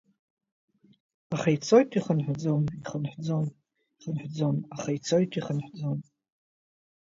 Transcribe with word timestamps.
Аха 1.33 1.49
ицоит, 1.55 1.89
ихынҳәӡом, 1.97 2.63
ихынҳәӡом, 2.79 3.45
ихынҳәӡом, 3.97 4.57
аха 4.75 4.89
ицоит, 4.97 5.31
ихынҳәӡом. 5.39 5.99